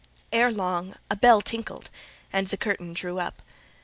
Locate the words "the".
2.47-2.57